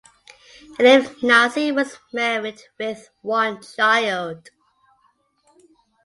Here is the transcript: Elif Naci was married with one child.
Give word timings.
Elif 0.79 1.19
Naci 1.21 1.71
was 1.75 1.99
married 2.11 2.59
with 2.79 3.11
one 3.21 3.61
child. 3.61 4.49